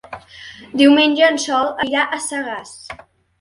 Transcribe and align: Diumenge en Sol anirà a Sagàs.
Diumenge 0.81 1.27
en 1.33 1.37
Sol 1.43 1.69
anirà 1.85 2.07
a 2.07 2.21
Sagàs. 2.29 2.75